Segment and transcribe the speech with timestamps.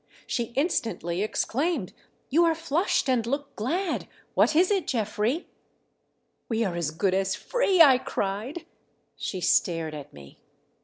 [0.25, 1.93] She instantly exclaimed:
[2.31, 4.07] "You are flushed and look glad!
[4.33, 5.47] What is it, Geoffrey.'""
[6.49, 8.65] We are as good as free!" I cried.
[9.15, 10.39] She stared at me.